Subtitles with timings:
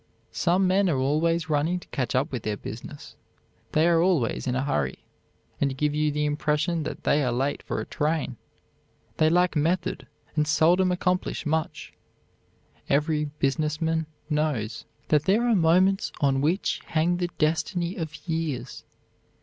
[0.31, 3.15] Some men are always running to catch up with their business:
[3.73, 5.05] they are always in a hurry,
[5.59, 8.37] and give you the impression that they are late for a train.
[9.17, 11.93] They lack method, and seldom accomplish much.
[12.89, 18.83] Every business man knows that there are moments on which hang the destiny of years.